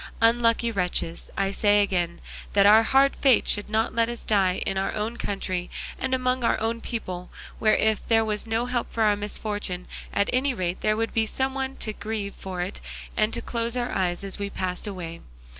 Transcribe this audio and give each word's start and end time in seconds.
Unlucky 0.19 0.71
wretches, 0.71 1.29
I 1.37 1.51
say 1.51 1.83
again, 1.83 2.21
that 2.53 2.65
our 2.65 2.81
hard 2.81 3.15
fate 3.15 3.47
should 3.47 3.69
not 3.69 3.93
let 3.93 4.09
us 4.09 4.23
die 4.23 4.63
in 4.65 4.75
our 4.75 4.91
own 4.95 5.15
country 5.17 5.69
and 5.99 6.15
among 6.15 6.43
our 6.43 6.59
own 6.59 6.81
people, 6.81 7.29
where 7.59 7.75
if 7.75 8.07
there 8.07 8.25
was 8.25 8.47
no 8.47 8.65
help 8.65 8.91
for 8.91 9.03
our 9.03 9.15
misfortune, 9.15 9.85
at 10.11 10.27
any 10.33 10.55
rate 10.55 10.81
there 10.81 10.97
would 10.97 11.13
be 11.13 11.27
some 11.27 11.53
one 11.53 11.75
to 11.75 11.93
grieve 11.93 12.33
for 12.33 12.61
it 12.61 12.81
and 13.15 13.31
to 13.35 13.43
close 13.43 13.77
our 13.77 13.91
eyes 13.91 14.23
as 14.23 14.39
we 14.39 14.49
passed 14.49 14.87
away! 14.87 15.21